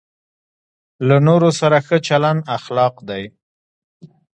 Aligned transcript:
له 1.07 1.17
نورو 1.27 1.49
سره 1.59 1.77
ښه 1.87 1.97
چلند 2.07 2.41
اخلاق 2.57 2.95
دی. 3.09 3.23